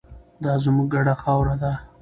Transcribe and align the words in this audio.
دا 0.43 0.53
زموږ 0.63 0.87
ګډه 0.93 1.13
خاوره 1.21 1.55
ده. 1.61 1.71